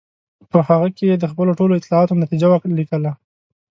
په 0.51 0.59
هغه 0.67 0.87
کې 0.95 1.03
یې 1.09 1.15
د 1.19 1.25
خپلو 1.31 1.51
ټولو 1.59 1.73
اطلاعاتو 1.79 2.19
نتیجه 2.23 2.47
ولیکله. 2.49 3.11